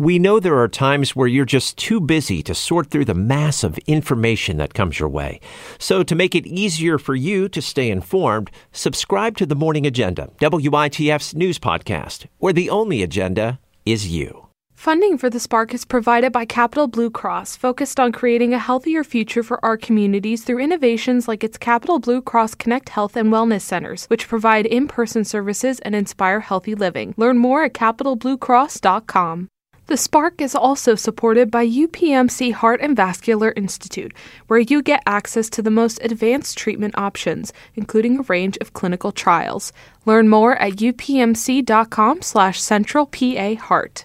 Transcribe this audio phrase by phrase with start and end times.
[0.00, 3.62] We know there are times where you're just too busy to sort through the mass
[3.62, 5.40] of information that comes your way.
[5.78, 10.30] So, to make it easier for you to stay informed, subscribe to the Morning Agenda,
[10.40, 14.46] WITF's news podcast, where the only agenda is you.
[14.74, 19.04] Funding for the Spark is provided by Capital Blue Cross, focused on creating a healthier
[19.04, 23.60] future for our communities through innovations like its Capital Blue Cross Connect Health and Wellness
[23.60, 27.12] Centers, which provide in person services and inspire healthy living.
[27.18, 29.50] Learn more at capitalbluecross.com.
[29.90, 34.14] The Spark is also supported by UPMC Heart and Vascular Institute,
[34.46, 39.10] where you get access to the most advanced treatment options, including a range of clinical
[39.10, 39.72] trials.
[40.06, 44.04] Learn more at upmc.com slash centralpaheart.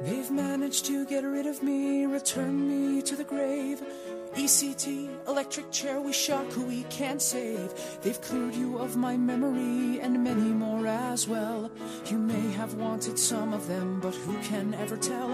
[0.00, 3.82] They've managed to get rid of me, return me to the grave.
[4.34, 7.72] ECT, electric chair, we shock who we can't save.
[8.02, 11.70] They've cleared you of my memory and many more as well.
[12.06, 15.30] You may have wanted some of them, but who can ever tell?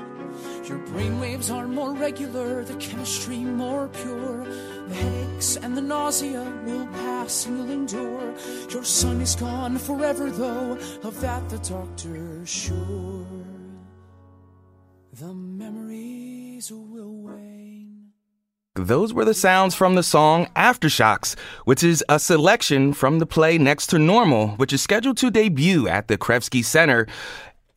[0.68, 4.44] Your brainwaves are more regular, the chemistry more pure.
[4.88, 8.34] The headaches and the nausea will pass and you'll endure.
[8.68, 13.26] Your son is gone forever, though, of that the doctor's sure.
[15.14, 17.79] The memories will wane.
[18.76, 23.58] Those were the sounds from the song Aftershocks, which is a selection from the play
[23.58, 27.08] Next to Normal, which is scheduled to debut at the Krevsky Center.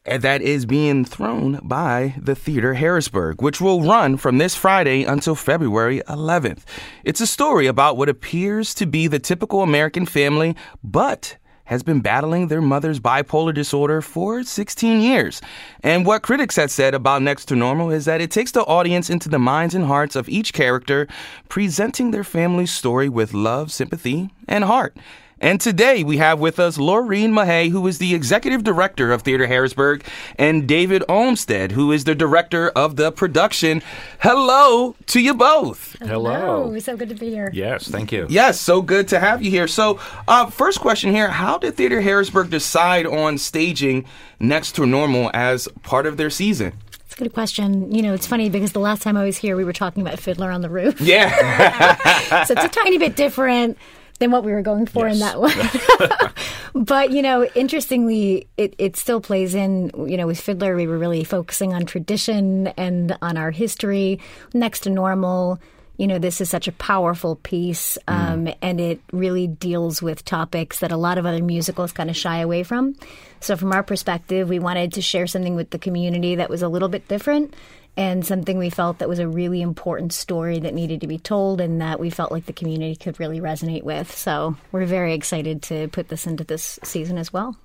[0.06, 5.04] And that is being thrown by the Theater Harrisburg, which will run from this Friday
[5.04, 6.62] until February 11th.
[7.04, 12.02] It's a story about what appears to be the typical American family, but has been
[12.02, 15.42] battling their mother's bipolar disorder for 16 years.
[15.82, 19.10] And what critics have said about Next to Normal is that it takes the audience
[19.10, 21.08] into the minds and hearts of each character,
[21.50, 24.96] presenting their family's story with love, sympathy, and heart.
[25.44, 29.46] And today we have with us Laureen Mahay, who is the executive director of Theater
[29.46, 30.06] Harrisburg,
[30.40, 33.82] and David Olmstead, who is the director of the production.
[34.20, 35.98] Hello to you both.
[36.00, 36.80] Hello.
[36.80, 37.52] So good to be here.
[37.54, 38.26] Yes, thank you.
[38.30, 39.68] Yes, so good to have you here.
[39.68, 44.06] So, uh, first question here How did Theater Harrisburg decide on staging
[44.40, 46.74] Next to Normal as part of their season?
[47.06, 47.94] It's a good question.
[47.94, 50.20] You know, it's funny because the last time I was here, we were talking about
[50.20, 51.00] Fiddler on the Roof.
[51.00, 52.44] Yeah.
[52.46, 53.78] so it's a tiny bit different
[54.20, 55.16] than what we were going for yes.
[55.16, 56.84] in that one.
[56.86, 60.98] but, you know, interestingly, it, it still plays in, you know, with Fiddler, we were
[60.98, 64.20] really focusing on tradition and on our history.
[64.54, 65.60] Next to normal,
[65.98, 68.56] you know, this is such a powerful piece, um, mm.
[68.62, 72.40] and it really deals with topics that a lot of other musicals kind of shy
[72.40, 72.96] away from.
[73.40, 76.68] So, from our perspective, we wanted to share something with the community that was a
[76.68, 77.54] little bit different
[77.96, 81.62] and something we felt that was a really important story that needed to be told
[81.62, 84.12] and that we felt like the community could really resonate with.
[84.16, 87.56] So we're very excited to put this into this season as well.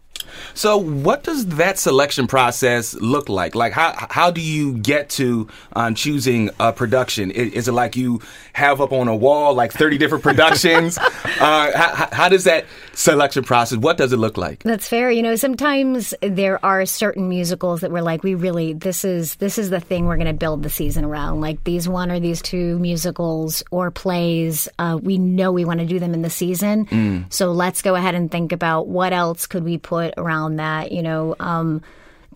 [0.54, 3.54] So, what does that selection process look like?
[3.54, 7.30] Like, how how do you get to um, choosing a production?
[7.30, 8.20] Is, is, it like you
[8.52, 10.98] have up on a wall like thirty different productions?
[11.40, 13.78] uh, how, how, does that selection process?
[13.78, 14.62] What does it look like?
[14.62, 15.10] That's fair.
[15.10, 19.58] You know, sometimes there are certain musicals that we're like, we really this is this
[19.58, 21.40] is the thing we're going to build the season around.
[21.40, 25.86] Like these one or these two musicals or plays, uh, we know we want to
[25.86, 26.86] do them in the season.
[26.86, 27.32] Mm.
[27.32, 31.02] So let's go ahead and think about what else could we put around that, you
[31.02, 31.82] know, um,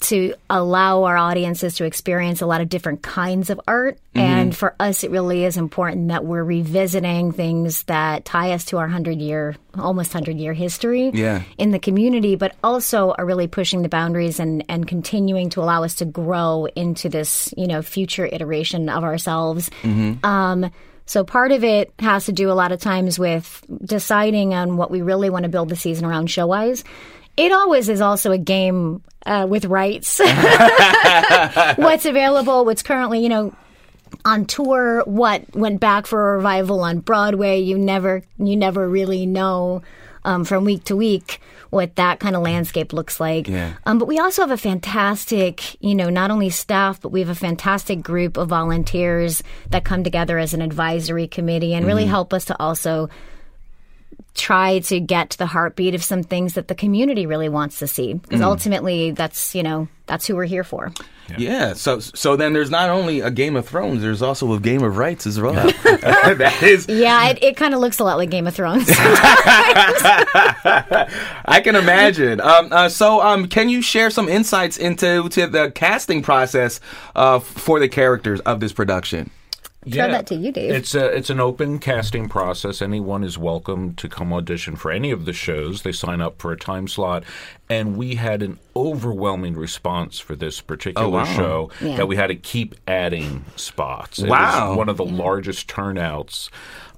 [0.02, 3.98] to allow our audiences to experience a lot of different kinds of art.
[4.14, 4.20] Mm-hmm.
[4.20, 8.78] And for us, it really is important that we're revisiting things that tie us to
[8.78, 11.42] our 100 year, almost 100 year history yeah.
[11.56, 15.84] in the community, but also are really pushing the boundaries and, and continuing to allow
[15.84, 19.70] us to grow into this, you know, future iteration of ourselves.
[19.82, 20.24] Mm-hmm.
[20.26, 20.70] Um,
[21.06, 24.90] so part of it has to do a lot of times with deciding on what
[24.90, 26.84] we really want to build the season around show wise.
[27.36, 30.18] It always is also a game uh, with rights.
[31.76, 33.54] what's available, what's currently, you know,
[34.24, 37.60] on tour, what went back for a revival on Broadway.
[37.60, 39.82] You never, you never really know
[40.24, 41.40] um, from week to week
[41.70, 43.48] what that kind of landscape looks like.
[43.48, 43.72] Yeah.
[43.86, 47.30] Um, but we also have a fantastic, you know, not only staff, but we have
[47.30, 52.10] a fantastic group of volunteers that come together as an advisory committee and really mm-hmm.
[52.10, 53.08] help us to also
[54.34, 57.86] try to get to the heartbeat of some things that the community really wants to
[57.86, 58.14] see.
[58.14, 58.44] Because mm.
[58.44, 60.92] ultimately that's you know that's who we're here for.
[61.28, 61.36] Yeah.
[61.38, 61.72] yeah.
[61.74, 64.96] so so then there's not only a game of thrones there's also a game of
[64.96, 65.72] rights as well.
[65.82, 68.86] That is yeah it, it kind of looks a lot like game of thrones.
[71.44, 72.40] I can imagine.
[72.40, 76.80] Um, uh, so um, can you share some insights into to the casting process
[77.14, 79.30] uh, for the characters of this production
[79.90, 80.70] throw that to you, Dave.
[80.72, 82.80] It's a, it's an open casting process.
[82.82, 85.82] Anyone is welcome to come audition for any of the shows.
[85.82, 87.24] They sign up for a time slot,
[87.68, 91.24] and we had an overwhelming response for this particular Oh, wow.
[91.24, 91.96] show Yeah.
[91.96, 94.18] that we had to keep adding spots.
[94.20, 94.68] It Wow.
[94.70, 96.50] was one of the largest turnouts.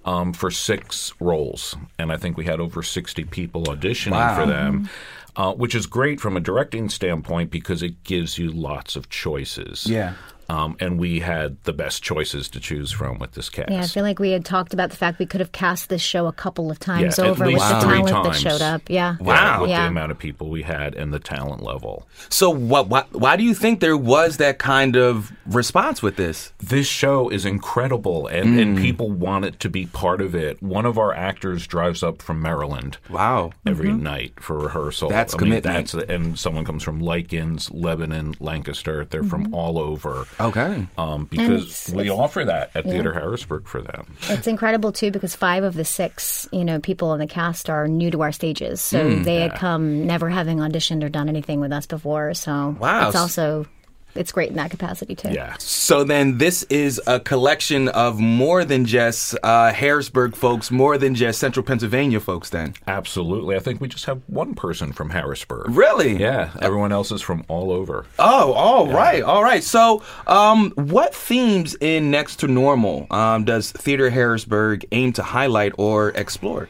[0.07, 4.37] Um, for six roles, and I think we had over sixty people auditioning Wow.
[4.39, 4.91] for them,
[5.35, 9.87] uh, which is great from a directing standpoint because it gives you lots of choices.
[9.87, 10.13] Yeah.
[10.49, 13.71] Um, and we had the best choices to choose from with this cast.
[13.71, 16.03] Yeah, I feel like we had talked about the fact we could have cast this
[16.03, 18.41] show a couple of times Yeah, at over with least the three talent that times.
[18.41, 18.83] showed up.
[18.89, 19.17] Yeah.
[19.21, 19.63] Wow.
[19.63, 22.07] With the amount of people we had and the talent level.
[22.29, 26.53] So what, what why do you think there was that kind of response with this?
[26.59, 28.81] This show is incredible, and, and mm.
[28.83, 30.63] people want it to be part of it.
[30.63, 33.53] One of our actors drives up from Maryland Wow.
[33.67, 34.03] every mm-hmm.
[34.03, 35.09] night for rehearsal.
[35.09, 35.91] That's I mean, commitment.
[35.91, 39.05] that's and someone comes from Lykens, Lebanon, Lancaster.
[39.05, 39.55] They're from mm-hmm.
[39.55, 40.27] all over.
[40.41, 40.87] Okay.
[40.99, 44.07] Um, because it's- we it's- offer that at Theater Harrisburg for them.
[44.29, 47.87] It's incredible too because five of the six, you know, people in the cast are
[47.89, 48.81] new to our stages.
[48.81, 52.35] So Mm, they had come never having auditioned or done anything with us before.
[52.35, 53.07] So Wow.
[53.09, 53.67] it's also
[54.15, 55.31] it's great in that capacity too.
[55.31, 55.57] Yeah.
[55.59, 61.15] So then this is a collection of more than just uh, Harrisburg folks, more than
[61.15, 62.75] just Central Pennsylvania folks then.
[62.87, 63.57] Absolutely.
[63.57, 65.71] I think we just have one person from Harrisburg.
[65.71, 66.17] Really?
[66.17, 66.53] Yeah.
[66.61, 68.07] Everyone else is from all over.
[68.19, 69.63] Oh, all right, all right.
[69.63, 75.73] So, um, what themes in Next to Normal um, does Theater Harrisburg aim to highlight
[75.79, 76.69] or explore?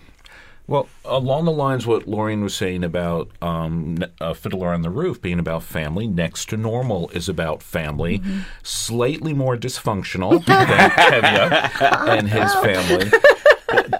[0.66, 5.20] Well, along the lines what Lorraine was saying about um, uh, Fiddler on the Roof
[5.20, 8.22] being about family, Next to Normal is about family,
[8.62, 13.10] slightly more dysfunctional than Tevye and his family.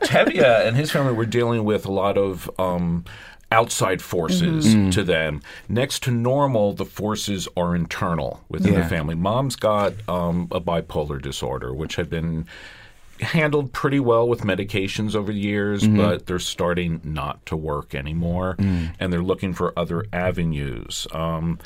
[0.05, 3.05] Tevye and his family were dealing with a lot of um,
[3.53, 5.43] outside forces to them.
[5.69, 8.81] Next to normal, the forces are internal within Yeah.
[8.81, 9.15] the family.
[9.15, 12.47] Mom's got um, a bipolar disorder, which had been
[13.25, 18.55] handled pretty well with medications over the years, but they're starting not to work anymore,
[18.59, 21.07] and they're looking for other avenues.
[21.13, 21.59] Um,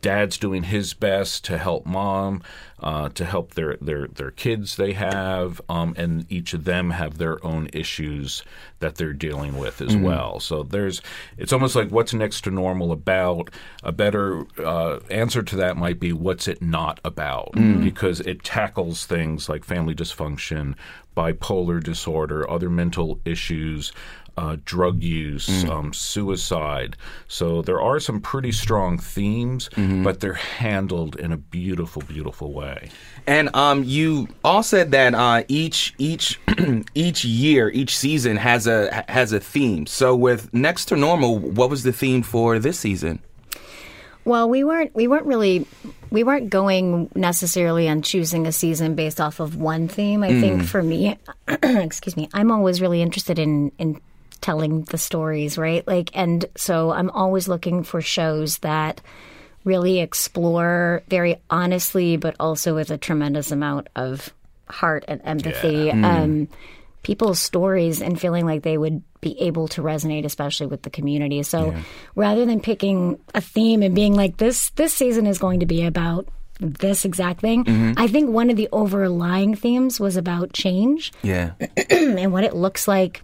[0.00, 2.42] Dad's doing his best to help mom,
[2.80, 7.18] uh, to help their, their, their kids they have, um, and each of them have
[7.18, 8.42] their own issues
[8.78, 10.40] that they're dealing with as well.
[10.40, 11.02] So there's,
[11.36, 13.50] it's almost like what's next to normal about.
[13.82, 17.52] A better uh, answer to that might be what's it not about,
[17.82, 20.74] because it tackles things like family dysfunction,
[21.14, 23.92] bipolar disorder, other mental issues.
[24.36, 26.96] Uh, drug use, um, suicide.
[27.28, 32.90] So there are some pretty strong themes, but they're handled in a beautiful, beautiful way.
[33.26, 36.40] And um, you all said that uh, each each
[36.94, 39.86] each year, each season has a has a theme.
[39.86, 43.20] So with Next to Normal, what was the theme for this season?
[44.24, 45.66] Well, we weren't we weren't really
[46.10, 50.22] we weren't going necessarily on choosing a season based off of one theme.
[50.22, 51.18] I think for me,
[51.62, 54.00] excuse me, I'm always really interested in in
[54.40, 55.86] telling the stories, right?
[55.86, 59.00] Like and so I'm always looking for shows that
[59.64, 64.32] really explore very honestly but also with a tremendous amount of
[64.70, 66.48] heart and empathy um
[67.02, 71.42] people's stories and feeling like they would be able to resonate especially with the community.
[71.42, 71.74] So
[72.14, 75.84] rather than picking a theme and being like this this season is going to be
[75.84, 76.28] about
[76.62, 81.12] this exact thing i think one of the overlying themes was about change.
[81.22, 81.52] Yeah.
[81.90, 83.22] and what it looks like,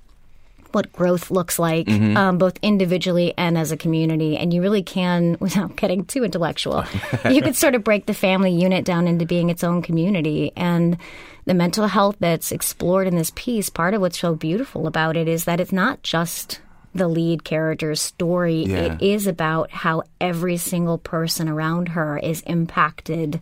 [0.76, 4.36] what growth looks like, um, both individually and as a community.
[4.36, 6.84] And you really can, without getting too intellectual,
[7.30, 10.52] you could sort of break the family unit down into being its own community.
[10.54, 10.98] And
[11.46, 15.26] the mental health that's explored in this piece, part of what's so beautiful about it
[15.26, 16.60] is that it's not just
[16.94, 18.64] the lead character's story.
[18.64, 18.94] Yeah.
[18.94, 23.40] It is about how every single person around her is impacted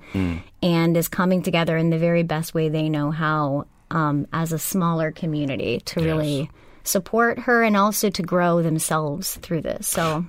[0.62, 4.58] and is coming together in the very best way they know how um, as a
[4.58, 6.50] smaller community to really
[6.84, 9.88] support her and also to grow themselves through this.
[9.88, 10.24] So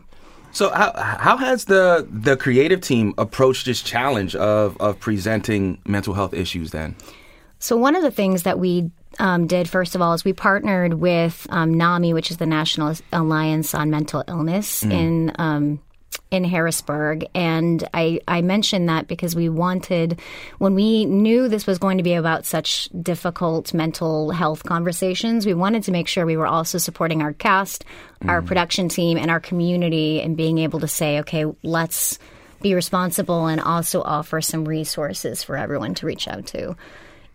[0.52, 6.14] So how how has the the creative team approached this challenge of of presenting mental
[6.14, 6.96] health issues then?
[7.60, 10.96] So one of the things that we um, did first of all is we partnered
[10.96, 15.80] with um, NAMI, which is the National Alliance on Mental Illness in um,
[16.32, 20.20] in Harrisburg, and I, I mentioned that because we wanted
[20.58, 25.54] when we knew this was going to be about such difficult mental health conversations, we
[25.54, 27.86] wanted to make sure we were also supporting our cast,
[28.28, 28.48] our mm.
[28.48, 32.18] production team, and our community, and being able to say, okay, let's
[32.62, 36.76] be responsible and also offer some resources for everyone to reach out to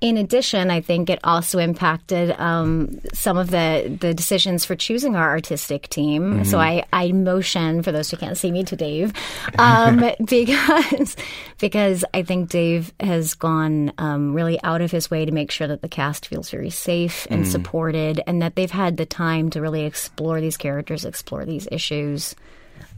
[0.00, 5.14] In addition, I think it also impacted um, some of the, the decisions for choosing
[5.14, 6.44] our artistic team.
[6.46, 9.12] So I, I motion for those who can't see me to Dave
[9.58, 11.16] um, because
[11.58, 15.68] because I think Dave has gone um, really out of his way to make sure
[15.68, 19.60] that the cast feels very safe and supported, and that they've had the time to
[19.60, 22.34] really explore these characters, explore these issues.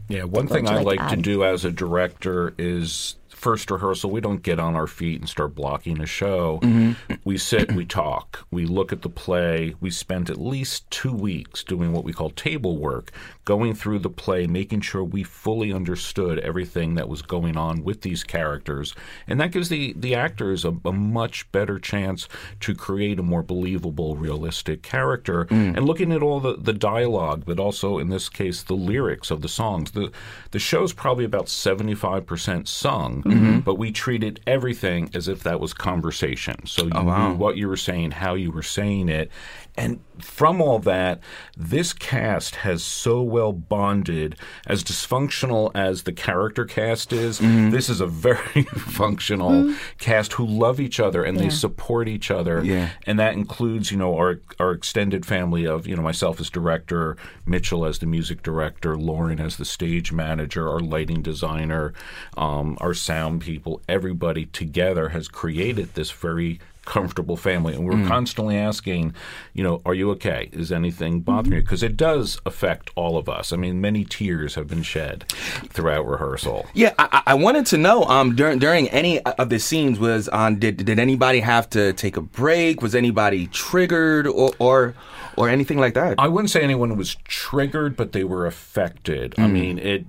[0.09, 4.21] Yeah, one thing I like like to do as a director is first rehearsal, we
[4.21, 6.61] don't get on our feet and start blocking a show.
[6.63, 7.15] Mm-hmm.
[7.25, 9.75] We sit, we talk, we look at the play.
[9.81, 13.11] We spent at least two weeks doing what we call table work,
[13.45, 18.03] going through the play, making sure we fully understood everything that was going on with
[18.03, 18.95] these characters.
[19.27, 22.29] And that gives the, the actors a, a much better chance
[22.61, 25.47] to create a more believable, realistic character.
[25.47, 25.77] Mm.
[25.77, 29.43] And looking at all the, the dialogue, but also in this case, the lyrics of
[29.43, 29.91] the songs.
[29.91, 30.13] The,
[30.53, 33.61] the show's probably about 75% sung, Mm-hmm.
[33.61, 36.67] but we treated everything as if that was conversation.
[36.67, 39.31] So oh, you knew what you were saying, how you were saying it.
[39.75, 41.21] And from all that,
[41.57, 44.37] this cast has so well bonded.
[44.67, 47.71] As dysfunctional as the character cast is, mm-hmm.
[47.71, 49.77] this is a very functional mm-hmm.
[49.99, 52.63] cast who love each other and they support each other.
[52.63, 52.91] Yeah.
[53.07, 57.17] And that includes, you know, our our extended family of, you know, myself as director,
[57.47, 61.95] Mitchell as the music director, Lauren as the stage manager, our lighting designer,
[62.37, 63.81] um, our sound people.
[63.89, 68.09] Everybody together has created this very comfortable family and we're mm.
[68.09, 69.15] constantly asking
[69.55, 71.65] you know are you okay is anything bothering you mm-hmm.
[71.65, 75.25] because it does affect all of us i mean many tears have been shed
[75.69, 80.01] throughout rehearsal Yeah, I, I- wanted to know um, during during any of the scenes
[80.01, 82.83] was on did did anybody have to take a break?
[82.83, 84.95] Was anybody triggered or or,
[85.37, 86.17] or anything like that?
[86.19, 89.35] I wouldn't say anyone was triggered, but they were affected.
[89.39, 89.53] I mm.
[89.53, 90.07] mean, it.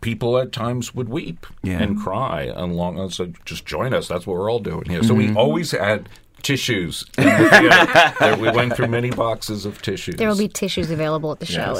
[0.00, 1.82] People at times would weep Yeah.
[1.82, 4.08] and cry, and long as so just join us.
[4.08, 5.02] That's what we're all doing here.
[5.02, 6.08] So we always had
[6.42, 7.04] tissues.
[7.18, 10.16] in the we went through many boxes of tissues.
[10.16, 11.74] There will be tissues available at the show.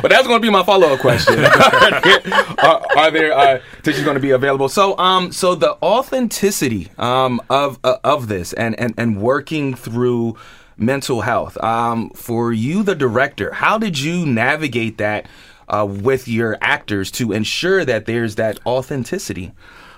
[0.00, 1.44] but that's going to be my follow up question.
[1.44, 4.68] are, are there uh, tissues going to be available?
[4.68, 10.36] So, um, so the authenticity um, of uh, of this and, and and working through
[10.76, 15.26] mental health um, for you, the director, how did you navigate that
[15.68, 19.52] uh, with your actors to ensure that there's that authenticity?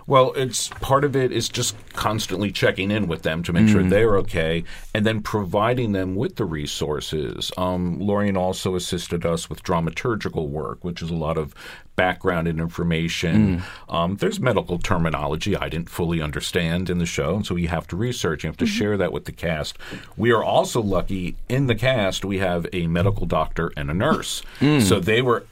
[0.07, 3.83] Well, it's part of it is just constantly checking in with them to make sure
[3.83, 7.53] they're okay, and then providing them with the resources.
[7.59, 11.55] Um, Lorien also assisted us with dramaturgical work, which is a lot of
[11.95, 13.63] background and information.
[13.91, 17.87] Um, there's medical terminology I didn't fully understand in the show, and so you have
[17.89, 18.45] to research.
[18.45, 19.77] You have to share that with the cast.
[20.17, 22.25] We are also lucky in the cast.
[22.25, 24.43] We have a medical doctor and a nurse,
[24.81, 25.45] so they were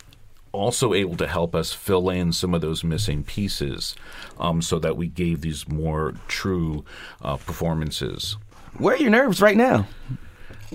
[0.53, 3.95] also able to help us fill in some of those missing pieces
[4.39, 6.85] um, so that we gave these more true
[7.23, 8.37] uh, performances.
[8.79, 9.87] Where are your nerves right now?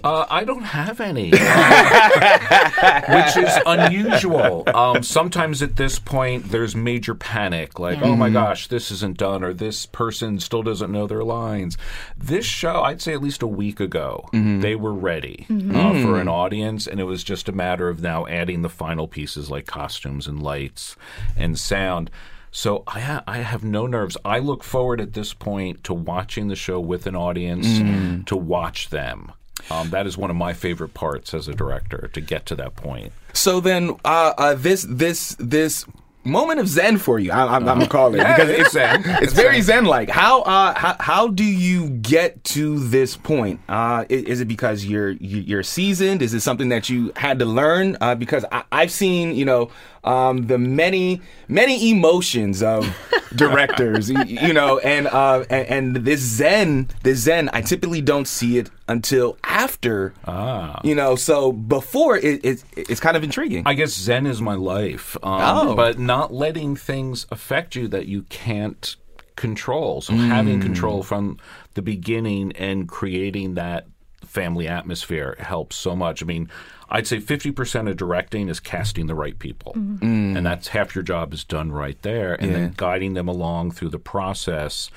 [0.03, 4.63] Uh, I don't have any, uh, which is unusual.
[4.73, 9.43] Um, sometimes at this point, there's major panic, like, oh my gosh, this isn't done,
[9.43, 11.77] or this person still doesn't know their lines.
[12.17, 16.27] This show, I'd say at least a week ago, they were ready uh, for an
[16.27, 20.27] audience, and it was just a matter of now adding the final pieces like costumes
[20.27, 20.95] and lights
[21.35, 22.09] and sound.
[22.53, 24.17] So I, ha- I have no nerves.
[24.25, 28.89] I look forward at this point to watching the show with an audience, to watch
[28.89, 29.31] them.
[29.69, 32.75] Um, that is one of my favorite parts as a director to get to that
[32.75, 33.11] point.
[33.33, 35.85] So then, uh, uh, this this this
[36.23, 39.01] moment of zen for you, I, I'm, I'm gonna call it because it's zen.
[39.23, 40.09] It's very zen like.
[40.09, 43.59] How uh how, how do you get to this point?
[43.69, 46.21] Uh, is, is it because you're you- you're seasoned?
[46.21, 47.97] Is it something that you had to learn?
[48.01, 49.71] Uh, because I, I've seen you know
[50.03, 52.85] um the many many emotions of
[53.35, 58.57] directors, you know, and uh and, and this zen this zen I typically don't see
[58.57, 60.13] it until after.
[60.25, 60.79] Ah.
[60.83, 63.63] You know, so before it, it it's kind of intriguing.
[63.65, 65.75] I guess Zen is my life, um, Oh.
[65.75, 68.95] but not letting things affect you that you can't
[69.37, 70.01] control.
[70.01, 71.37] So having control from
[71.73, 73.87] the beginning and creating that
[74.31, 76.23] family atmosphere helps so much.
[76.23, 76.49] I mean,
[76.89, 79.73] I'd say 50% of directing is casting the right people.
[79.75, 80.37] Mm-hmm.
[80.37, 82.33] And that's half your job is done right there.
[82.35, 82.57] And Yeah.
[82.57, 84.89] then guiding them along through the process.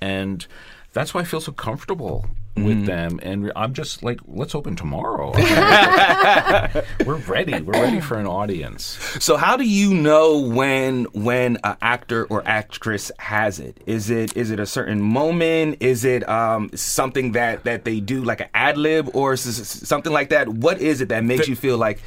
[0.00, 0.46] And
[0.92, 2.26] that's why I feel so comfortable
[2.56, 3.20] with them.
[3.22, 5.32] And I'm just like, let's open tomorrow.
[7.04, 7.60] We're ready.
[7.60, 8.98] We're ready for an audience.
[9.20, 13.82] So how do you know when when an actor or actress has it?
[13.86, 15.78] Is it is it a certain moment?
[15.80, 20.30] Is it um, something that that they do like an ad lib or something like
[20.30, 20.48] that?
[20.48, 22.00] What is it that makes you feel like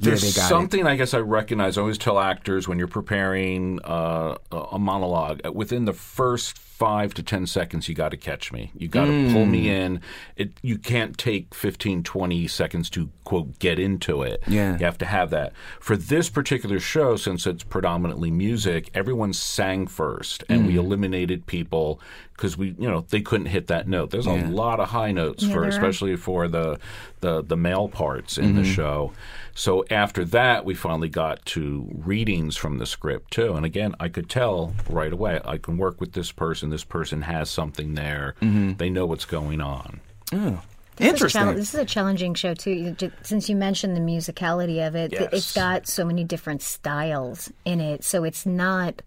[0.00, 1.78] yeah, There's something I guess I recognize.
[1.78, 6.58] I always tell actors when you're preparing uh, a a monologue, uh, within the first
[6.74, 8.72] five to ten seconds, you got to catch me.
[8.76, 9.70] You got to pull me hmm.
[9.70, 10.00] in.
[10.36, 14.42] It you can't take 15, 20 seconds to quote get into it.
[14.48, 14.76] Yeah.
[14.76, 15.52] you have to have that.
[15.78, 20.80] For this particular show, since it's predominantly music, everyone sang first, and we hmm.
[20.80, 22.00] eliminated people
[22.36, 24.10] because we you know they couldn't hit that note.
[24.10, 25.68] There's a lot of high notes Yeah, for there are.
[25.68, 26.78] especially for the
[27.20, 28.72] the the male parts in the mm-hmm.
[28.72, 29.12] show.
[29.54, 33.54] So after that, we finally got to readings from the script too.
[33.54, 35.40] And again, I could tell right away.
[35.44, 36.70] I can work with this person.
[36.70, 38.34] This person has something there.
[38.42, 38.74] Mm-hmm.
[38.78, 40.00] They know what's going on.
[40.32, 40.60] Oh,
[40.96, 41.42] this is Interesting.
[41.42, 42.96] chal- this is a challenging show too.
[43.22, 45.28] Since you mentioned the musicality of it, Yes.
[45.32, 48.02] it's got so many different styles in it.
[48.04, 49.02] So it's not.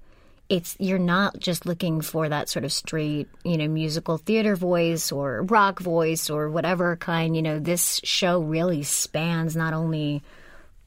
[0.49, 5.11] It's you're not just looking for that sort of straight, you know, musical theater voice
[5.11, 7.35] or rock voice or whatever kind.
[7.35, 10.23] You know, this show really spans not only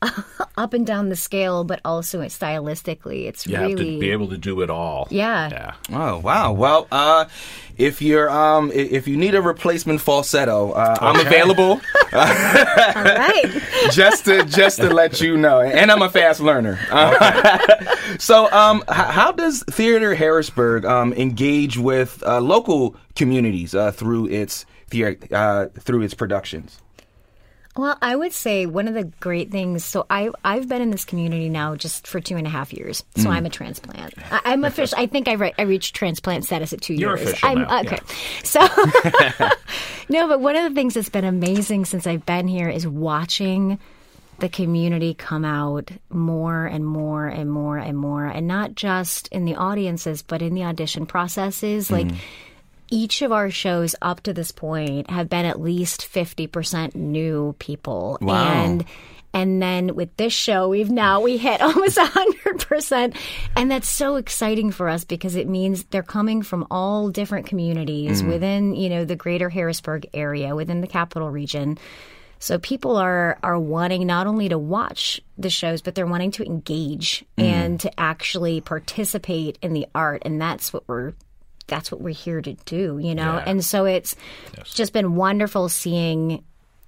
[0.57, 3.27] up and down the scale, but also it stylistically.
[3.27, 5.07] It's You really have to be able to do it all.
[5.11, 5.49] Yeah.
[5.51, 5.75] Yeah.
[5.93, 6.53] Oh wow!
[6.53, 7.27] Well, uh,
[7.77, 11.81] if you're um, if you need a replacement falsetto, uh, I'm available.
[12.13, 12.21] all
[13.05, 13.45] right.
[13.91, 16.79] just to just to let you know, and I'm a fast learner.
[16.91, 23.93] Uh, so, um, h- how does Theater Harrisburg um, engage with uh, local communities uh,
[23.93, 26.81] through its thea- uh, through its productions?
[27.77, 29.85] Well, I would say one of the great things.
[29.85, 33.05] So I I've been in this community now just for two and a half years.
[33.17, 33.31] So Mm.
[33.31, 34.15] I'm a transplant.
[34.31, 34.99] I, I'm official.
[34.99, 37.29] I think I, re- I reached transplant status at 2 You're years.
[37.31, 37.99] official I'm now, okay.
[38.43, 38.61] So
[40.09, 43.79] no, but one of the things that's been amazing since I've been here is watching
[44.41, 49.45] the community come out more and more and more and more, and not just in
[49.45, 51.91] the audiences, but in the audition processes.
[51.91, 52.09] Like
[52.91, 58.19] each of our shows up to this point have been at least 50% new people.
[58.21, 58.53] Wow.
[58.53, 58.85] And
[59.33, 63.17] and then with this show, we've now we hit almost 100%.
[63.57, 68.23] And that's so exciting for us because it means they're coming from all different communities
[68.23, 68.29] mm.
[68.29, 71.79] within, you know, the greater Harrisburg area, within the capital region.
[72.41, 76.45] So people are are wanting not only to watch the shows, but they're wanting to
[76.45, 77.45] engage mm.
[77.45, 81.13] and to actually participate in the art, and that's what we're
[81.71, 83.37] that's what we're here to do, you know.
[83.37, 83.45] Yeah.
[83.47, 84.15] And so it's
[84.65, 86.45] just been wonderful seeing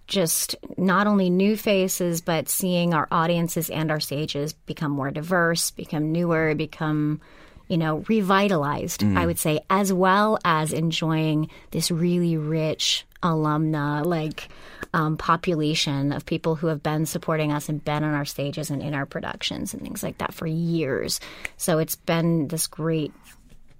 [0.06, 5.70] just not only new faces, but seeing our audiences and our stages become more diverse,
[5.70, 7.20] become newer, become
[7.68, 9.02] you know revitalized.
[9.02, 14.48] I would say, as well as enjoying this really rich alumna like
[14.92, 18.82] um, population of people who have been supporting us and been on our stages and
[18.82, 21.20] in our productions and things like that for years.
[21.56, 23.12] So it's been this great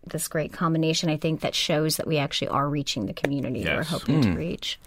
[0.06, 3.70] this great combination I think that shows that we actually are reaching the community that
[3.76, 3.88] we're Yes.
[3.90, 4.78] hoping to reach.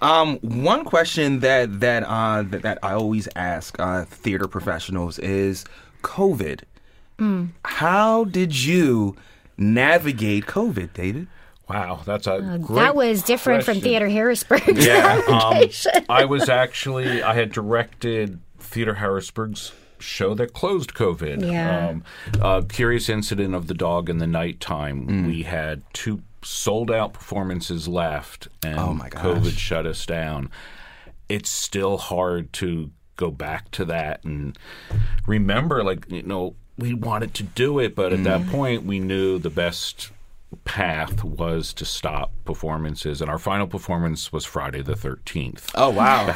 [0.00, 5.64] Um, one question that that uh, that, that I always ask uh, theater professionals is
[6.02, 6.60] COVID.
[7.64, 9.14] How did you
[9.56, 11.28] navigate COVID, David?
[11.68, 13.80] Wow, that's a great Uh, that was different from.
[13.80, 14.62] Theater Harrisburg.
[14.76, 15.68] Yeah, um,
[16.08, 19.72] I was actually I had directed Theater Harrisburg's
[20.02, 21.50] show that closed COVID.
[21.50, 21.88] Yeah.
[21.88, 22.04] Um,
[22.40, 25.26] uh, Curious Incident of the Dog in the Nighttime.
[25.26, 29.08] We had two sold out performances left, and Oh, my.
[29.08, 30.50] COVID shut us down.
[31.28, 34.58] It's still hard to go back to that and
[35.26, 39.38] remember, like you know, we wanted to do it, but at that point, we knew
[39.38, 40.10] the best
[40.64, 45.70] path was to stop performances and our final performance was Friday the 13th.
[45.74, 46.26] Oh wow!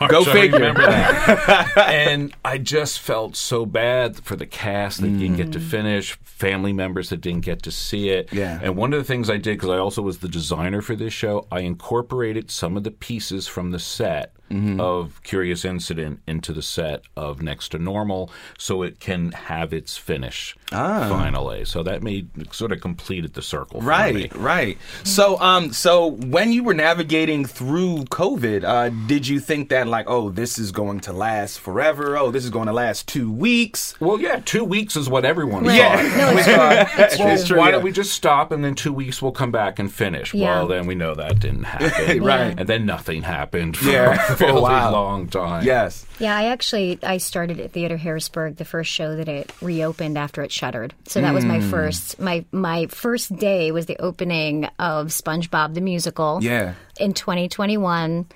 [0.08, 0.58] Go So I figure.
[0.58, 1.76] remember that.
[1.88, 5.68] and I just felt so bad for the cast that didn't get to mm.
[5.68, 8.32] finish, family members that didn't get to see it.
[8.32, 8.58] Yeah.
[8.62, 11.12] And one of the things I did, because I also was the designer for this
[11.12, 16.62] show, I incorporated some of the pieces from the set of Curious Incident into the
[16.62, 21.64] set of Next to Normal so it can have its finish finally.
[21.64, 23.80] So that made sort of completed the circle.
[23.80, 24.30] For Right, me.
[24.34, 24.78] right.
[25.04, 30.06] So, um, so when you were navigating through COVID, uh, did you think that like,
[30.08, 32.16] oh, this is going to last forever?
[32.16, 33.94] Oh, this is going to last two weeks?
[34.00, 35.96] Well, yeah, two weeks is what everyone Yeah.
[36.02, 36.16] thought.
[36.16, 37.04] No, it's true.
[37.04, 37.46] It's Well, true.
[37.46, 37.70] true, why yeah.
[37.72, 40.32] don't we just stop and then two weeks we'll come back and finish?
[40.34, 40.46] Yeah.
[40.46, 42.22] Well, then we know that didn't happen.
[42.26, 42.54] Right.
[42.58, 44.92] And then nothing happened for Yeah, a for a while.
[44.92, 45.64] long time.
[45.64, 46.06] Yes.
[46.18, 50.42] Yeah, I actually I started at Theater Harrisburg, the first show that it reopened after
[50.42, 50.94] it shuttered.
[51.06, 51.70] So that was my Hmm.
[51.70, 56.38] first my my first day was the opening of SpongeBob the musical.
[56.42, 56.74] Yeah.
[57.00, 58.26] In 2021.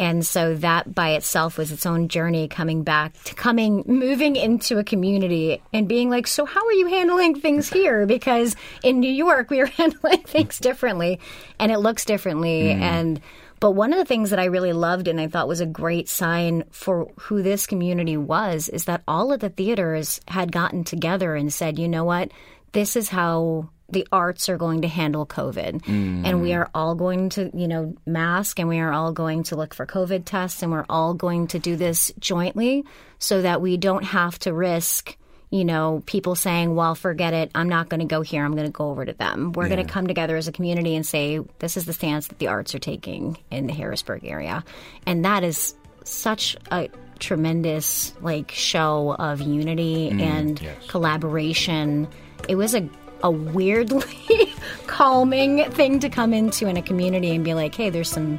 [0.00, 4.78] And so that by itself was its own journey coming back to coming moving into
[4.78, 8.06] a community and being like, so how are you handling things here?
[8.06, 11.18] Because in New York we are handling things differently
[11.58, 13.20] and it looks differently and
[13.60, 16.08] but one of the things that I really loved and I thought was a great
[16.08, 21.34] sign for who this community was is that all of the theaters had gotten together
[21.34, 22.30] and said, you know what,
[22.72, 25.82] this is how the arts are going to handle COVID.
[26.26, 29.56] And we are all going to, you know, mask and we are all going to
[29.56, 32.84] look for COVID tests and we're all going to do this jointly
[33.18, 35.16] so that we don't have to risk,
[35.50, 37.50] you know, people saying, well, forget it.
[37.54, 38.44] I'm not going to go here.
[38.44, 39.52] I'm going to go over to them.
[39.52, 42.38] We're going to come together as a community and say, this is the stance that
[42.38, 44.62] the arts are taking in the Harrisburg area.
[45.06, 52.08] And that is such a tremendous like show of unity mm, and collaboration.
[52.48, 52.88] It was a
[53.22, 54.52] a weirdly
[54.86, 58.38] calming thing to come into in a community and be like, hey, there's some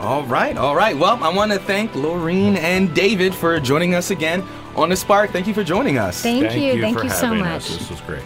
[0.00, 0.98] All right, all right.
[0.98, 4.42] Well, I want to thank Laureen and David for joining us again
[4.76, 5.30] on the Spark.
[5.30, 6.22] Thank you for joining us.
[6.22, 6.80] Thank, you.
[6.80, 7.70] Thank for you so much.
[7.70, 7.78] us.
[7.78, 8.22] This was great.